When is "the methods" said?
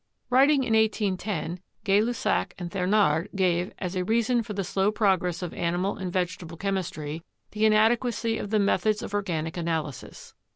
8.49-9.03